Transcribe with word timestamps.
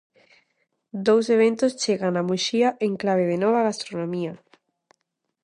Dous 1.07 1.25
eventos 1.37 1.77
chegan 1.81 2.13
a 2.17 2.23
Muxía 2.29 2.69
en 2.85 2.91
clave 3.01 3.23
de 3.31 3.37
nova 3.43 3.65
gastronomía. 3.67 4.33